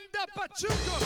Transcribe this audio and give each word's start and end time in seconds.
Banda 0.00 0.32
Pachuco. 0.34 0.96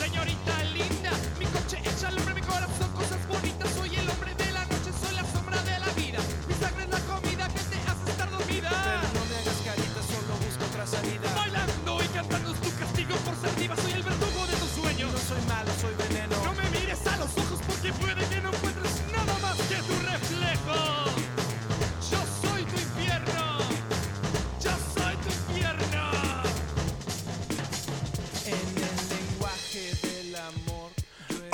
Señorita 0.00 0.62
linda, 0.72 1.10
mi 1.38 1.44
coche 1.46 1.78
echa 1.84 2.08
al 2.08 2.18
hombre 2.18 2.34
mi 2.34 2.40
corazón, 2.40 2.90
cosas 2.94 3.20
bonitas. 3.28 3.68
Soy 3.74 3.94
el 3.94 4.08
hombre 4.08 4.34
de 4.34 4.52
la 4.52 4.64
noche, 4.64 4.90
soy 5.00 5.14
la 5.14 5.24
sombra 5.32 5.60
de 5.62 5.78
la 5.78 5.88
vida. 5.92 6.18
Mi 6.48 6.54
sangre 6.54 6.84
es 6.84 6.90
la 6.90 7.00
comida 7.00 7.48
que 7.48 7.60
te 7.60 7.76
hace 7.76 8.10
estar 8.10 8.30
dormida. 8.30 8.70
Pero 8.70 9.04
no 9.12 9.24
me 9.28 9.36
hagas 9.36 9.60
carita, 9.64 10.00
solo 10.08 10.32
busco 10.44 10.64
otra 10.64 10.86
salida. 10.86 11.28
Bailando 11.34 12.02
y 12.02 12.08
cantando 12.08 12.52
es 12.52 12.60
tu 12.60 12.70
castigo 12.78 13.16
por 13.16 13.36
ser. 13.36 13.52
Soy 13.76 13.92
el 13.92 14.02
verdugo 14.02 14.46
de 14.46 14.51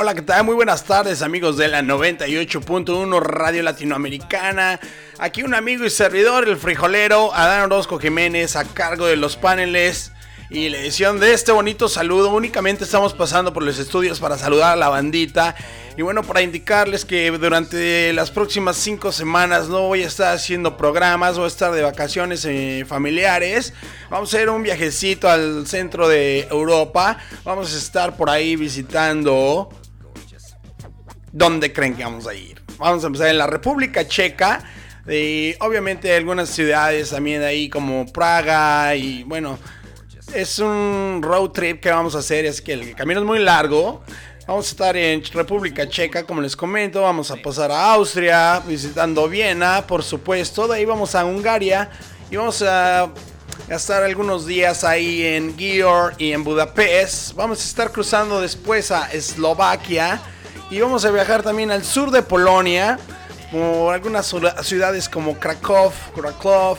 Hola, 0.00 0.14
¿qué 0.14 0.22
tal? 0.22 0.44
Muy 0.44 0.54
buenas 0.54 0.84
tardes, 0.84 1.22
amigos 1.22 1.56
de 1.56 1.66
la 1.66 1.82
98.1 1.82 3.20
Radio 3.20 3.64
Latinoamericana. 3.64 4.78
Aquí 5.18 5.42
un 5.42 5.54
amigo 5.54 5.84
y 5.84 5.90
servidor, 5.90 6.48
el 6.48 6.56
frijolero 6.56 7.34
Adán 7.34 7.62
Orozco 7.62 7.98
Jiménez, 7.98 8.54
a 8.54 8.64
cargo 8.64 9.06
de 9.06 9.16
los 9.16 9.36
paneles 9.36 10.12
y 10.50 10.68
la 10.68 10.78
edición 10.78 11.18
de 11.18 11.34
este 11.34 11.50
bonito 11.50 11.88
saludo. 11.88 12.30
Únicamente 12.30 12.84
estamos 12.84 13.12
pasando 13.12 13.52
por 13.52 13.64
los 13.64 13.80
estudios 13.80 14.20
para 14.20 14.38
saludar 14.38 14.74
a 14.74 14.76
la 14.76 14.88
bandita. 14.88 15.56
Y 15.96 16.02
bueno, 16.02 16.22
para 16.22 16.42
indicarles 16.42 17.04
que 17.04 17.32
durante 17.32 18.12
las 18.12 18.30
próximas 18.30 18.76
cinco 18.76 19.10
semanas 19.10 19.68
no 19.68 19.88
voy 19.88 20.04
a 20.04 20.06
estar 20.06 20.32
haciendo 20.32 20.76
programas, 20.76 21.36
voy 21.36 21.46
a 21.46 21.48
estar 21.48 21.72
de 21.72 21.82
vacaciones 21.82 22.44
eh, 22.44 22.84
familiares. 22.86 23.74
Vamos 24.10 24.32
a 24.32 24.36
hacer 24.36 24.48
un 24.48 24.62
viajecito 24.62 25.28
al 25.28 25.66
centro 25.66 26.08
de 26.08 26.46
Europa. 26.52 27.18
Vamos 27.42 27.74
a 27.74 27.76
estar 27.76 28.16
por 28.16 28.30
ahí 28.30 28.54
visitando 28.54 29.68
¿Dónde 31.38 31.72
creen 31.72 31.94
que 31.94 32.02
vamos 32.02 32.26
a 32.26 32.34
ir? 32.34 32.60
Vamos 32.78 33.04
a 33.04 33.06
empezar 33.06 33.28
en 33.28 33.38
la 33.38 33.46
República 33.46 34.08
Checa. 34.08 34.60
Y 35.08 35.54
obviamente 35.60 36.12
algunas 36.16 36.48
ciudades 36.48 37.10
también 37.10 37.44
ahí 37.44 37.70
como 37.70 38.06
Praga 38.06 38.96
y 38.96 39.22
bueno, 39.22 39.56
es 40.34 40.58
un 40.58 41.20
road 41.22 41.50
trip 41.50 41.80
que 41.80 41.90
vamos 41.90 42.16
a 42.16 42.18
hacer, 42.18 42.44
es 42.44 42.60
que 42.60 42.72
el 42.72 42.92
camino 42.96 43.20
es 43.20 43.26
muy 43.26 43.38
largo. 43.38 44.02
Vamos 44.48 44.66
a 44.66 44.70
estar 44.70 44.96
en 44.96 45.22
República 45.32 45.88
Checa, 45.88 46.24
como 46.24 46.40
les 46.40 46.56
comento, 46.56 47.02
vamos 47.02 47.30
a 47.30 47.36
pasar 47.36 47.70
a 47.70 47.92
Austria, 47.92 48.60
visitando 48.66 49.28
Viena, 49.28 49.86
por 49.86 50.02
supuesto, 50.02 50.66
de 50.66 50.78
ahí 50.78 50.84
vamos 50.84 51.14
a 51.14 51.24
Hungaria 51.24 51.88
y 52.32 52.36
vamos 52.36 52.62
a 52.62 53.12
estar 53.68 54.02
algunos 54.02 54.44
días 54.44 54.82
ahí 54.82 55.22
en 55.22 55.56
Győr 55.56 56.14
y 56.18 56.32
en 56.32 56.42
Budapest. 56.42 57.34
Vamos 57.34 57.60
a 57.60 57.64
estar 57.64 57.92
cruzando 57.92 58.40
después 58.40 58.90
a 58.90 59.06
Eslovaquia 59.12 60.20
y 60.70 60.80
vamos 60.80 61.04
a 61.04 61.10
viajar 61.10 61.42
también 61.42 61.70
al 61.70 61.84
sur 61.84 62.10
de 62.10 62.22
Polonia, 62.22 62.98
por 63.50 63.94
algunas 63.94 64.32
ciu- 64.32 64.62
ciudades 64.62 65.08
como 65.08 65.38
Krakow, 65.38 65.92
Krakow. 66.14 66.76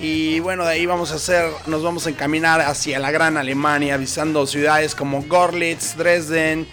Y 0.00 0.38
bueno, 0.40 0.64
de 0.64 0.70
ahí 0.72 0.86
vamos 0.86 1.10
a 1.10 1.16
hacer, 1.16 1.50
nos 1.66 1.82
vamos 1.82 2.06
a 2.06 2.10
encaminar 2.10 2.60
hacia 2.60 2.98
la 3.00 3.10
gran 3.10 3.36
Alemania, 3.36 3.96
visitando 3.96 4.46
ciudades 4.46 4.94
como 4.94 5.22
Gorlitz, 5.22 5.96
Dresden 5.96 6.68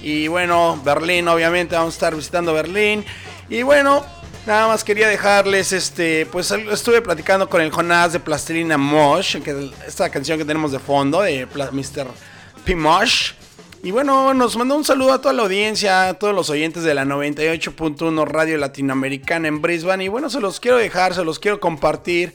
y 0.00 0.28
bueno, 0.28 0.80
Berlín, 0.84 1.26
obviamente 1.26 1.74
vamos 1.74 1.94
a 1.94 1.96
estar 1.96 2.14
visitando 2.14 2.54
Berlín. 2.54 3.04
Y 3.50 3.62
bueno, 3.62 4.04
nada 4.46 4.68
más 4.68 4.84
quería 4.84 5.08
dejarles 5.08 5.72
este, 5.72 6.24
pues 6.26 6.52
estuve 6.52 7.02
platicando 7.02 7.48
con 7.50 7.60
el 7.60 7.72
Jonás 7.72 8.12
de 8.12 8.20
Plastilina 8.20 8.78
Mosh, 8.78 9.38
que 9.42 9.50
es 9.50 9.88
esta 9.88 10.08
canción 10.08 10.38
que 10.38 10.44
tenemos 10.44 10.70
de 10.70 10.78
fondo 10.78 11.20
de 11.22 11.46
Mr. 11.46 12.06
P. 12.64 12.76
Mosh. 12.76 13.32
Y 13.82 13.92
bueno, 13.92 14.34
nos 14.34 14.56
mandó 14.56 14.74
un 14.74 14.84
saludo 14.84 15.12
a 15.12 15.20
toda 15.20 15.32
la 15.32 15.42
audiencia, 15.42 16.08
a 16.08 16.14
todos 16.14 16.34
los 16.34 16.50
oyentes 16.50 16.82
de 16.82 16.94
la 16.94 17.04
98.1 17.04 18.26
Radio 18.26 18.58
Latinoamericana 18.58 19.46
en 19.46 19.62
Brisbane. 19.62 20.04
Y 20.04 20.08
bueno, 20.08 20.28
se 20.30 20.40
los 20.40 20.58
quiero 20.58 20.78
dejar, 20.78 21.14
se 21.14 21.24
los 21.24 21.38
quiero 21.38 21.60
compartir. 21.60 22.34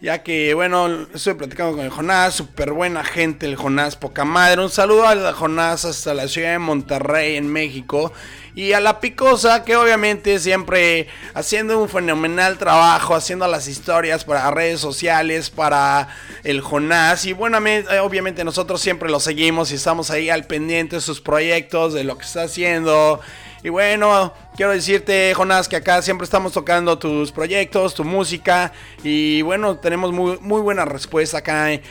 Ya 0.00 0.22
que, 0.22 0.54
bueno, 0.54 1.08
estoy 1.12 1.34
platicando 1.34 1.74
con 1.74 1.84
el 1.84 1.90
Jonás, 1.90 2.32
súper 2.32 2.70
buena 2.70 3.02
gente, 3.02 3.46
el 3.46 3.56
Jonás, 3.56 3.96
poca 3.96 4.24
madre. 4.24 4.62
Un 4.62 4.70
saludo 4.70 5.08
al 5.08 5.32
Jonás 5.32 5.84
hasta 5.84 6.14
la 6.14 6.28
ciudad 6.28 6.52
de 6.52 6.60
Monterrey, 6.60 7.34
en 7.34 7.48
México. 7.48 8.12
Y 8.54 8.74
a 8.74 8.80
la 8.80 9.00
Picosa, 9.00 9.64
que 9.64 9.74
obviamente 9.74 10.38
siempre 10.38 11.08
haciendo 11.34 11.80
un 11.80 11.88
fenomenal 11.88 12.58
trabajo, 12.58 13.16
haciendo 13.16 13.48
las 13.48 13.66
historias 13.66 14.24
para 14.24 14.48
redes 14.52 14.78
sociales, 14.78 15.50
para 15.50 16.06
el 16.44 16.60
Jonás. 16.60 17.24
Y 17.24 17.32
bueno, 17.32 17.58
eh, 17.66 17.98
obviamente 18.00 18.44
nosotros 18.44 18.80
siempre 18.80 19.10
lo 19.10 19.18
seguimos 19.18 19.72
y 19.72 19.74
estamos 19.74 20.12
ahí 20.12 20.30
al 20.30 20.44
pendiente 20.44 20.96
de 20.96 21.02
sus 21.02 21.20
proyectos, 21.20 21.92
de 21.92 22.04
lo 22.04 22.16
que 22.18 22.24
está 22.24 22.42
haciendo. 22.42 23.20
Y 23.62 23.70
bueno, 23.70 24.32
quiero 24.56 24.70
decirte, 24.70 25.34
Jonás, 25.34 25.68
que 25.68 25.74
acá 25.74 26.00
siempre 26.00 26.24
estamos 26.24 26.52
tocando 26.52 26.96
tus 26.96 27.32
proyectos, 27.32 27.94
tu 27.94 28.04
música. 28.04 28.72
Y 29.02 29.42
bueno, 29.42 29.78
tenemos 29.78 30.12
muy, 30.12 30.38
muy 30.40 30.60
buena 30.60 30.84
respuesta 30.84 31.38
acá 31.38 31.72
en, 31.72 31.82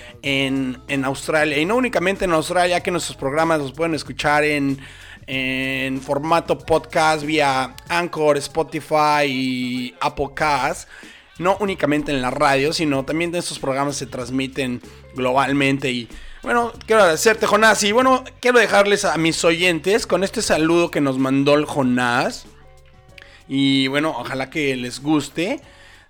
en 0.87 1.05
Australia. 1.05 1.57
Y 1.57 1.65
no 1.65 1.75
únicamente 1.75 2.23
en 2.23 2.31
Australia, 2.31 2.81
que 2.81 2.89
nuestros 2.89 3.17
programas 3.17 3.59
los 3.59 3.73
pueden 3.73 3.95
escuchar 3.95 4.45
en, 4.45 4.79
en 5.27 6.01
formato 6.01 6.57
podcast 6.57 7.25
vía 7.25 7.75
Anchor, 7.89 8.37
Spotify 8.37 9.25
y 9.25 9.95
Apple 9.99 10.29
Cast. 10.33 10.87
No 11.37 11.57
únicamente 11.59 12.11
en 12.11 12.21
la 12.21 12.31
radio, 12.31 12.71
sino 12.71 13.03
también 13.03 13.35
estos 13.35 13.59
programas 13.59 13.97
se 13.97 14.07
transmiten 14.07 14.81
globalmente 15.15 15.91
y 15.91 16.07
bueno, 16.47 16.71
quiero 16.85 17.01
agradecerte, 17.01 17.45
Jonás. 17.45 17.83
Y 17.83 17.91
bueno, 17.91 18.23
quiero 18.39 18.57
dejarles 18.57 19.03
a 19.03 19.17
mis 19.17 19.43
oyentes 19.43 20.07
con 20.07 20.23
este 20.23 20.41
saludo 20.41 20.91
que 20.91 21.01
nos 21.01 21.17
mandó 21.19 21.55
el 21.55 21.65
Jonás. 21.65 22.45
Y 23.49 23.89
bueno, 23.89 24.15
ojalá 24.17 24.49
que 24.49 24.73
les 24.77 25.01
guste. 25.01 25.59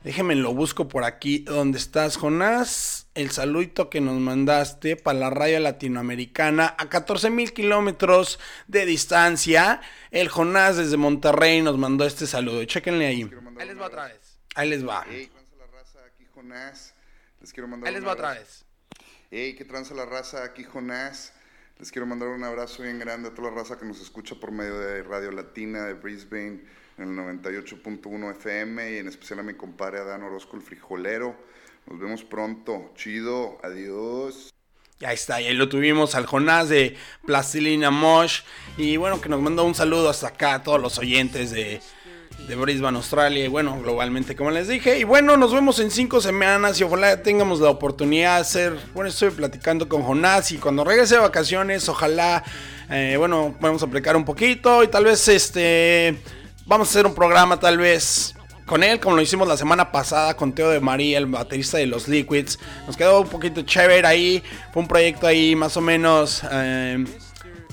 Déjenme 0.04 0.36
lo 0.36 0.54
busco 0.54 0.88
por 0.88 1.06
aquí. 1.06 1.40
¿Dónde 1.40 1.80
estás, 1.80 2.18
Jonás? 2.18 3.08
El 3.16 3.32
saludito 3.32 3.90
que 3.90 4.00
nos 4.00 4.20
mandaste 4.20 4.96
para 4.96 5.18
la 5.18 5.32
radio 5.32 5.60
latinoamericana 5.60 6.76
a 6.78 6.88
14 6.88 7.32
mil 7.32 7.52
kilómetros 7.52 8.40
de 8.68 8.86
distancia. 8.86 9.82
El 10.12 10.30
Jonás 10.30 10.78
desde 10.78 10.98
Monterrey 10.98 11.64
nos 11.64 11.80
mandó 11.80 12.06
este 12.06 12.28
saludo. 12.28 12.64
Chéquenle 12.64 13.08
ahí. 13.08 13.28
Ahí 13.58 13.68
les 13.68 13.80
va 13.80 13.88
otra 13.88 14.04
vez. 14.06 14.40
Ahí 14.54 14.70
les 14.70 14.88
va. 14.88 15.04
Ey, 15.10 15.26
tranza 15.26 15.56
la 15.58 15.66
raza, 15.66 15.98
aquí 16.06 16.28
Jonás. 16.32 16.94
Les 17.42 17.52
quiero 17.52 17.68
mandar 17.68 17.88
Ahí 17.88 17.96
les 17.96 18.06
va 18.06 18.12
otra 18.12 18.34
vez. 18.34 18.67
Ey, 19.30 19.56
qué 19.56 19.66
tranza 19.66 19.94
la 19.94 20.06
raza, 20.06 20.46
aquí 20.46 20.64
Jonás. 20.64 21.34
Les 21.80 21.92
quiero 21.92 22.06
mandar 22.06 22.30
un 22.30 22.46
abrazo 22.46 22.84
bien 22.84 22.98
grande 22.98 23.28
a 23.28 23.34
toda 23.34 23.50
la 23.50 23.58
raza 23.58 23.78
que 23.78 23.86
nos 23.86 24.00
escucha 24.00 24.36
por 24.36 24.54
medio 24.54 24.80
de 24.80 25.04
Radio 25.04 25.32
Latina 25.32 25.86
de 25.86 25.96
Brisbane 25.96 26.62
en 26.98 27.04
el 27.04 27.40
98.1 27.42 28.32
FM 28.38 28.94
y 28.94 28.98
en 29.00 29.10
especial 29.10 29.40
a 29.40 29.44
mi 29.44 29.54
compadre 29.54 30.00
Adán 30.00 30.24
Orozco, 30.24 30.56
el 30.56 30.62
frijolero. 30.62 31.36
Nos 31.88 32.00
vemos 32.00 32.24
pronto. 32.24 32.94
Chido, 32.96 33.60
adiós. 33.64 34.54
Y 35.02 35.06
ahí 35.06 35.16
está, 35.16 35.42
y 35.42 35.48
ahí 35.48 35.56
lo 35.56 35.68
tuvimos 35.68 36.16
al 36.16 36.26
Jonás 36.26 36.70
de 36.70 36.96
Plastilina 37.26 37.92
Mosh. 37.92 38.44
Y 38.78 38.96
bueno, 38.96 39.20
que 39.20 39.28
nos 39.28 39.42
mandó 39.42 39.66
un 39.66 39.76
saludo 39.76 40.10
hasta 40.10 40.30
acá 40.30 40.54
a 40.54 40.64
todos 40.64 40.82
los 40.82 40.98
oyentes 41.00 41.52
de, 41.52 41.82
de 42.48 42.56
Brisbane, 42.56 42.98
Australia. 42.98 43.46
Y 43.46 43.48
bueno, 43.48 43.80
globalmente, 43.82 44.36
como 44.36 44.52
les 44.52 44.68
dije. 44.68 45.00
Y 45.00 45.04
bueno, 45.04 45.38
nos 45.38 45.54
vemos 45.54 45.80
en 45.80 45.92
cinco 45.92 46.22
semanas 46.22 46.80
y 46.80 46.84
ojalá 46.84 47.22
tengamos 47.22 47.60
la 47.60 47.70
oportunidad 47.70 48.36
de 48.36 48.42
hacer. 48.42 48.80
Bueno, 48.94 49.10
estoy 49.10 49.32
platicando 49.32 49.90
con 49.90 50.04
Jonás 50.04 50.52
y 50.52 50.58
cuando 50.58 50.84
regrese 50.84 51.16
de 51.16 51.22
vacaciones, 51.22 51.88
ojalá, 51.90 52.44
eh, 52.90 53.16
bueno, 53.18 53.56
vamos 53.60 53.82
a 53.82 53.86
aplicar 53.86 54.16
un 54.16 54.26
poquito 54.26 54.84
y 54.84 54.88
tal 54.88 55.06
vez 55.06 55.28
este. 55.28 56.18
Vamos 56.66 56.90
a 56.90 56.92
hacer 56.92 57.06
un 57.06 57.16
programa, 57.16 57.60
tal 57.60 57.78
vez 57.78 58.34
con 58.66 58.84
él, 58.84 59.00
como 59.00 59.16
lo 59.16 59.22
hicimos 59.22 59.48
la 59.48 59.56
semana 59.56 59.94
pasada 59.94 60.36
con 60.36 60.54
Teo 60.54 60.70
de 60.70 60.82
María, 60.82 61.18
el 61.18 61.26
baterista 61.26 61.78
de 61.78 61.88
los 61.88 62.10
Liquids. 62.10 62.60
Nos 62.86 62.98
quedó 62.98 63.22
un 63.22 63.30
poquito 63.30 63.62
chévere 63.62 64.06
ahí. 64.06 64.44
Fue 64.74 64.82
un 64.82 64.88
proyecto 64.88 65.26
ahí 65.26 65.56
más 65.56 65.78
o 65.78 65.82
menos. 65.82 66.42
eh, 66.52 67.06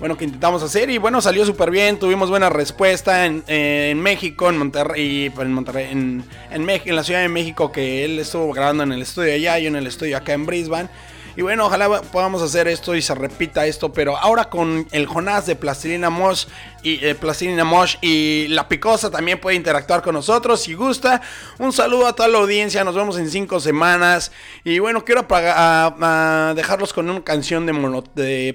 bueno, 0.05 0.19
que 0.19 0.27
intentamos 0.27 0.63
hacer 0.63 0.91
y 0.91 0.99
bueno, 0.99 1.23
salió 1.23 1.47
súper 1.47 1.71
bien, 1.71 1.99
tuvimos 1.99 2.29
buena 2.29 2.51
respuesta 2.51 3.25
en, 3.25 3.43
México, 4.03 4.51
en 4.51 4.59
Monterrey, 4.59 5.33
en, 5.35 5.53
Monterrey 5.55 5.89
en, 5.91 6.23
en, 6.51 6.67
Mex- 6.67 6.83
en 6.85 6.97
la 6.97 7.03
Ciudad 7.03 7.23
de 7.23 7.31
México, 7.31 7.73
que 7.73 8.05
él 8.05 8.19
estuvo 8.19 8.53
grabando 8.53 8.83
en 8.83 8.93
el 8.93 9.01
estudio 9.01 9.33
allá, 9.33 9.59
yo 9.59 9.69
en 9.69 9.77
el 9.77 9.87
estudio 9.87 10.19
acá 10.19 10.35
en 10.35 10.45
Brisbane. 10.45 10.91
Y 11.37 11.43
bueno, 11.43 11.67
ojalá 11.67 12.01
podamos 12.03 12.43
hacer 12.43 12.69
esto 12.69 12.95
y 12.95 13.03
se 13.03 13.15
repita 13.15 13.67
esto, 13.67 13.93
pero 13.93 14.17
ahora 14.17 14.45
con 14.51 14.87
el 14.93 15.07
Jonás 15.07 15.47
de 15.47 15.57
Plastilina 15.57 16.09
Mosh 16.09 16.47
y 16.85 17.05
eh, 17.05 17.15
Plastilina 17.17 17.65
Mosh 17.65 17.97
y 18.03 18.47
La 18.49 18.69
Picosa 18.69 19.11
también 19.11 19.41
puede 19.41 19.57
interactuar 19.57 20.01
con 20.03 20.15
nosotros 20.15 20.61
si 20.63 20.75
gusta. 20.75 21.21
Un 21.59 21.73
saludo 21.73 22.07
a 22.07 22.15
toda 22.15 22.29
la 22.29 22.39
audiencia, 22.39 22.85
nos 22.85 22.95
vemos 22.95 23.19
en 23.19 23.29
cinco 23.31 23.59
semanas. 23.59 24.31
Y 24.63 24.79
bueno, 24.79 25.05
quiero 25.05 25.27
a- 25.31 26.53
dejarlos 26.55 26.93
con 26.93 27.11
una 27.11 27.25
canción 27.25 27.67
de, 27.67 27.73
mono- 27.73 28.05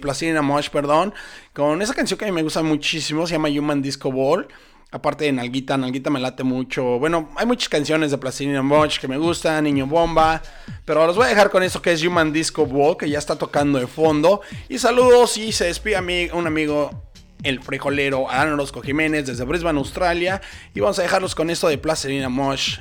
Plastilina 0.01 0.41
Mosh, 0.41 0.69
perdón, 0.69 1.13
con 1.53 1.81
esa 1.81 1.93
canción 1.93 2.17
que 2.17 2.25
a 2.25 2.27
mí 2.29 2.31
me 2.33 2.43
gusta 2.43 2.61
muchísimo, 2.63 3.27
se 3.27 3.33
llama 3.33 3.49
Human 3.49 3.81
Disco 3.81 4.09
Ball 4.11 4.47
Aparte 4.91 5.25
de 5.25 5.31
Nalguita, 5.31 5.77
Nalguita 5.77 6.09
me 6.09 6.19
late 6.19 6.43
mucho. 6.43 6.97
Bueno, 6.97 7.29
hay 7.35 7.45
muchas 7.45 7.69
canciones 7.69 8.09
de 8.09 8.17
Plastilina 8.17 8.63
Mosh 8.63 8.97
que 8.97 9.07
me 9.07 9.17
gustan, 9.17 9.63
Niño 9.63 9.85
Bomba. 9.85 10.41
Pero 10.83 11.05
los 11.05 11.15
voy 11.15 11.27
a 11.27 11.29
dejar 11.29 11.51
con 11.51 11.61
eso 11.61 11.79
que 11.79 11.91
es 11.91 12.03
Human 12.03 12.33
Disco 12.33 12.65
Ball, 12.65 12.97
que 12.97 13.07
ya 13.07 13.19
está 13.19 13.35
tocando 13.35 13.77
de 13.77 13.85
fondo. 13.85 14.41
Y 14.67 14.79
saludos 14.79 15.37
y 15.37 15.51
se 15.51 15.65
despide 15.65 15.97
a 15.97 16.35
un 16.35 16.47
amigo, 16.47 17.03
el 17.43 17.61
frijolero 17.61 18.31
Adán 18.31 18.53
Orozco 18.53 18.81
Jiménez 18.81 19.27
desde 19.27 19.43
Brisbane, 19.43 19.77
Australia. 19.77 20.41
Y 20.73 20.79
vamos 20.79 20.97
a 20.97 21.03
dejarlos 21.03 21.35
con 21.35 21.51
esto 21.51 21.67
de 21.67 21.77
Plastilina 21.77 22.29
Mosh. 22.29 22.79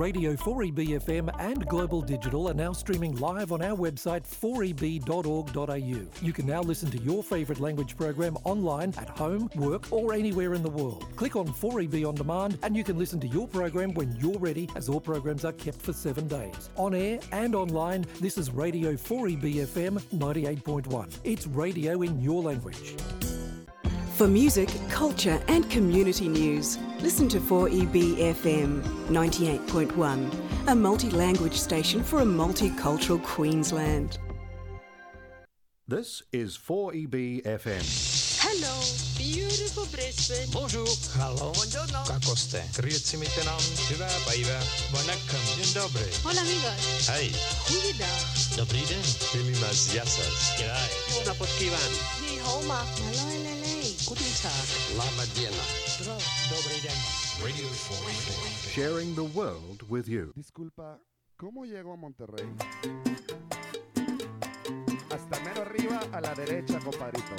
Radio 0.00 0.32
4EBFM 0.32 1.28
and 1.40 1.66
Global 1.66 2.00
Digital 2.00 2.48
are 2.48 2.54
now 2.54 2.72
streaming 2.72 3.16
live 3.16 3.52
on 3.52 3.60
our 3.60 3.76
website 3.76 4.22
4eb.org.au. 4.22 6.26
You 6.26 6.32
can 6.32 6.46
now 6.46 6.62
listen 6.62 6.90
to 6.92 6.98
your 7.02 7.22
favourite 7.22 7.60
language 7.60 7.98
program 7.98 8.38
online 8.44 8.94
at 8.96 9.10
home, 9.10 9.50
work, 9.56 9.92
or 9.92 10.14
anywhere 10.14 10.54
in 10.54 10.62
the 10.62 10.70
world. 10.70 11.04
Click 11.16 11.36
on 11.36 11.48
4EB 11.48 12.08
on 12.08 12.14
demand 12.14 12.58
and 12.62 12.74
you 12.74 12.82
can 12.82 12.96
listen 12.96 13.20
to 13.20 13.28
your 13.28 13.46
program 13.46 13.92
when 13.92 14.16
you're 14.16 14.38
ready, 14.38 14.70
as 14.74 14.88
all 14.88 15.02
programs 15.02 15.44
are 15.44 15.52
kept 15.52 15.82
for 15.82 15.92
seven 15.92 16.26
days. 16.26 16.70
On 16.76 16.94
air 16.94 17.18
and 17.32 17.54
online, 17.54 18.06
this 18.22 18.38
is 18.38 18.50
Radio 18.50 18.94
4EBFM 18.94 20.00
98.1. 20.14 21.14
It's 21.24 21.46
radio 21.46 22.00
in 22.00 22.18
your 22.22 22.42
language. 22.42 22.96
For 24.20 24.28
music, 24.28 24.68
culture, 24.90 25.40
and 25.48 25.64
community 25.70 26.28
news, 26.28 26.76
listen 27.00 27.26
to 27.30 27.40
4EBFM 27.40 28.82
98.1, 29.08 30.68
a 30.68 30.74
multi 30.74 31.08
language 31.08 31.54
station 31.54 32.04
for 32.04 32.20
a 32.20 32.24
multicultural 32.26 33.22
Queensland. 33.22 34.18
This 35.88 36.22
is 36.34 36.58
4EBFM. 36.58 37.80
Hello, 38.44 38.74
beautiful 39.16 39.86
Brisbane. 39.86 40.50
Bonjour. 40.52 40.86
Hello. 41.16 41.52
Buongiorno. 41.54 42.04
Kakoste. 42.06 42.62
Grüezi 42.76 43.16
miteinander. 43.16 43.64
Hyvää 43.90 44.20
päivää. 44.26 44.62
Vanakkam. 44.92 45.40
Dzień 45.56 45.74
dobry. 45.74 46.10
Hola 46.24 46.40
amigos. 46.40 47.08
Hej. 47.08 47.32
Huida. 47.70 48.12
Dobrý 48.56 48.80
den. 48.88 49.04
Pilimas 49.32 49.94
jasas. 49.94 50.52
G'day. 50.58 51.22
Una 51.22 51.34
potkivan. 51.34 51.92
Ni 52.20 52.38
hao 52.38 52.62
ma. 52.62 52.86
Lama. 54.10 55.22
Radio 57.44 57.68
4 57.68 58.72
Sharing 58.72 59.14
the 59.14 59.22
world 59.22 59.84
with 59.88 60.08
you. 60.08 60.32
Disculpa, 60.34 60.98
¿cómo 61.36 61.64
llego 61.64 61.92
a 61.92 61.96
Monterrey? 61.96 62.44
Hasta 65.10 65.40
mero 65.44 65.62
arriba 65.62 66.00
a 66.12 66.20
la 66.20 66.34
derecha, 66.34 66.80
compadrito. 66.80 67.36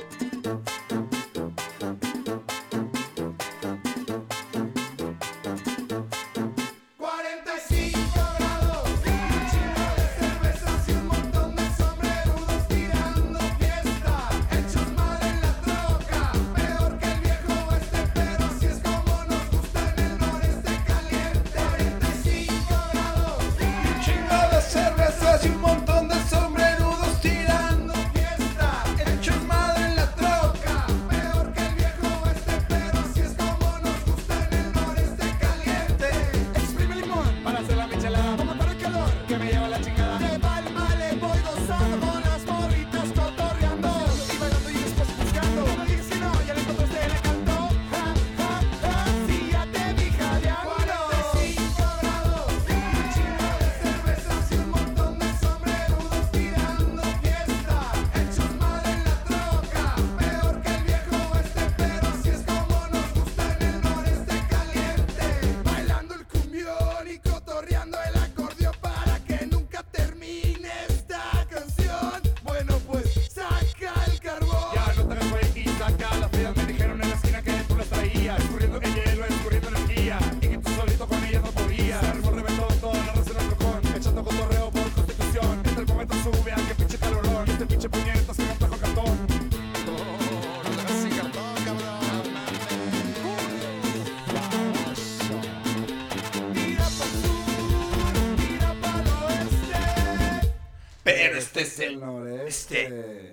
Pero 101.81 102.27
este 102.27 103.31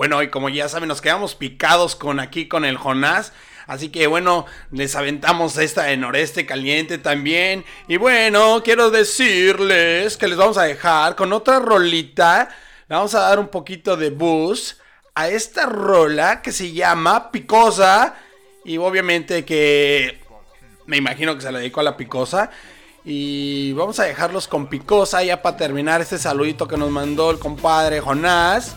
Bueno, 0.00 0.22
y 0.22 0.30
como 0.30 0.48
ya 0.48 0.66
saben, 0.66 0.88
nos 0.88 1.02
quedamos 1.02 1.34
picados 1.34 1.94
con 1.94 2.20
aquí 2.20 2.48
con 2.48 2.64
el 2.64 2.78
Jonás. 2.78 3.34
Así 3.66 3.90
que 3.90 4.06
bueno, 4.06 4.46
les 4.70 4.96
aventamos 4.96 5.58
esta 5.58 5.82
de 5.82 5.98
Noreste 5.98 6.46
Caliente 6.46 6.96
también. 6.96 7.66
Y 7.86 7.98
bueno, 7.98 8.62
quiero 8.64 8.90
decirles 8.90 10.16
que 10.16 10.26
les 10.26 10.38
vamos 10.38 10.56
a 10.56 10.62
dejar 10.62 11.16
con 11.16 11.34
otra 11.34 11.58
rolita. 11.58 12.48
Le 12.88 12.96
vamos 12.96 13.14
a 13.14 13.20
dar 13.20 13.38
un 13.38 13.48
poquito 13.48 13.98
de 13.98 14.08
boost 14.08 14.80
a 15.14 15.28
esta 15.28 15.66
rola 15.66 16.40
que 16.40 16.52
se 16.52 16.72
llama 16.72 17.30
Picosa. 17.30 18.14
Y 18.64 18.78
obviamente 18.78 19.44
que 19.44 20.18
me 20.86 20.96
imagino 20.96 21.34
que 21.34 21.42
se 21.42 21.52
la 21.52 21.58
dedico 21.58 21.80
a 21.80 21.82
la 21.82 21.98
Picosa. 21.98 22.50
Y 23.04 23.74
vamos 23.74 24.00
a 24.00 24.04
dejarlos 24.04 24.48
con 24.48 24.68
Picosa 24.68 25.22
ya 25.22 25.42
para 25.42 25.58
terminar 25.58 26.00
este 26.00 26.16
saludito 26.16 26.66
que 26.66 26.78
nos 26.78 26.88
mandó 26.90 27.30
el 27.30 27.38
compadre 27.38 28.00
Jonás. 28.00 28.74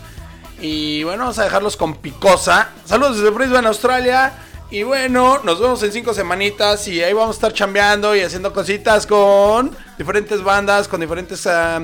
Y 0.64 1.04
bueno, 1.04 1.24
vamos 1.24 1.38
a 1.40 1.44
dejarlos 1.44 1.76
con 1.76 1.96
Picosa. 1.96 2.70
Saludos 2.86 3.18
desde 3.18 3.32
Brisbane, 3.32 3.68
Australia. 3.68 4.32
Y 4.72 4.84
bueno, 4.84 5.42
nos 5.44 5.60
vemos 5.60 5.84
en 5.84 5.92
cinco 5.92 6.14
semanitas 6.14 6.88
y 6.88 7.04
ahí 7.04 7.12
vamos 7.12 7.36
a 7.36 7.38
estar 7.38 7.52
chambeando 7.52 8.16
y 8.16 8.22
haciendo 8.22 8.54
cositas 8.54 9.06
con 9.06 9.76
diferentes 9.98 10.42
bandas, 10.42 10.88
con 10.88 11.02
diferentes 11.02 11.46
ah, 11.48 11.82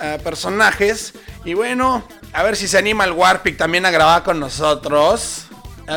ah, 0.00 0.18
personajes. 0.24 1.14
Y 1.44 1.54
bueno, 1.54 2.02
a 2.32 2.42
ver 2.42 2.56
si 2.56 2.66
se 2.66 2.78
anima 2.78 3.04
el 3.04 3.12
Warpic 3.12 3.56
también 3.56 3.86
a 3.86 3.92
grabar 3.92 4.24
con 4.24 4.40
nosotros. 4.40 5.44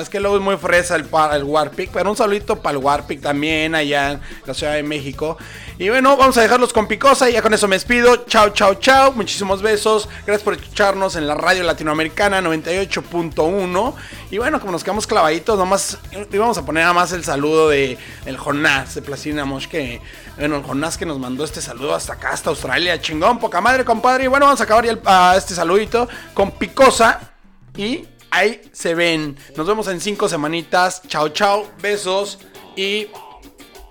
Es 0.02 0.10
que 0.10 0.20
luego 0.20 0.38
es 0.38 0.42
muy 0.42 0.58
fresa 0.58 0.96
el, 0.96 1.06
el 1.34 1.44
Warpic, 1.44 1.92
pero 1.92 2.10
un 2.10 2.18
saludito 2.18 2.60
para 2.60 2.78
el 2.78 2.84
Warpic 2.84 3.22
también 3.22 3.76
allá 3.76 4.14
en 4.14 4.22
la 4.44 4.54
Ciudad 4.56 4.74
de 4.74 4.82
México. 4.82 5.38
Y 5.78 5.90
bueno, 5.90 6.18
vamos 6.18 6.36
a 6.38 6.42
dejarlos 6.42 6.74
con 6.74 6.88
Picosa 6.88 7.30
y 7.30 7.34
ya 7.34 7.44
con 7.44 7.54
eso 7.54 7.68
me 7.68 7.76
despido. 7.76 8.26
Chao, 8.26 8.50
chao, 8.50 8.74
chao. 8.76 9.12
Muchísimos 9.12 9.62
besos. 9.62 10.10
Gracias 10.26 10.42
por 10.44 10.56
escucharnos 10.56 11.16
en 11.16 11.28
la 11.28 11.36
radio 11.36 11.64
latinoamericana 11.64 12.42
98.1. 12.42 13.94
Y 14.32 14.40
bueno, 14.40 14.60
como 14.60 14.72
nos 14.72 14.84
quedamos 14.84 15.06
clavaditos, 15.06 15.60
nomás 15.60 16.00
íbamos 16.32 16.58
a 16.58 16.66
poner 16.66 16.84
nada 16.84 16.94
más 16.94 17.12
el 17.12 17.24
saludo 17.24 17.70
de 17.70 17.98
el 18.26 18.38
Jonás 18.38 18.96
de 18.96 19.04
Placina 19.04 19.46
Mosh, 19.46 19.68
que 19.68 20.02
bueno, 20.40 20.56
el 20.56 20.64
Jonás 20.64 20.98
que 20.98 21.06
nos 21.06 21.20
mandó 21.20 21.44
este 21.44 21.62
saludo 21.62 21.94
hasta 21.94 22.14
acá, 22.14 22.32
hasta 22.32 22.50
Australia. 22.50 23.00
Chingón, 23.00 23.38
poca 23.38 23.62
madre, 23.62 23.86
compadre. 23.86 24.24
Y 24.24 24.28
bueno, 24.28 24.48
vamos 24.48 24.60
a 24.60 24.64
acabar 24.64 24.86
ya 24.86 24.98
ah, 25.06 25.36
este 25.38 25.54
saludito 25.54 26.10
con 26.34 26.50
Picosa. 26.50 27.30
Y 27.76 28.06
ahí 28.34 28.62
se 28.72 28.96
ven. 28.96 29.38
Nos 29.56 29.68
vemos 29.68 29.88
en 29.88 30.02
cinco 30.02 30.28
semanitas. 30.28 31.02
Chao, 31.08 31.30
chao. 31.30 31.68
Besos. 31.82 32.40
Y 32.76 33.08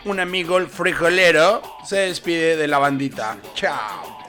un 0.05 0.21
amigo, 0.21 0.59
el 0.59 0.67
frijolero, 0.67 1.63
se 1.85 1.99
despide 1.99 2.57
de 2.57 2.67
la 2.67 2.79
bandita. 2.79 3.39
Chao. 3.55 4.22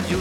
La 0.00 0.06
radio 0.06 0.18